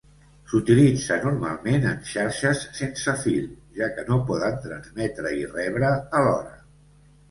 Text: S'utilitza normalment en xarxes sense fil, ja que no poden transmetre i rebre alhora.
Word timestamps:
S'utilitza 0.53 1.17
normalment 1.25 1.85
en 1.91 2.01
xarxes 2.15 2.65
sense 2.79 3.17
fil, 3.27 3.47
ja 3.79 3.93
que 4.01 4.09
no 4.11 4.21
poden 4.33 4.61
transmetre 4.69 5.39
i 5.45 5.49
rebre 5.57 5.97
alhora. 6.21 6.61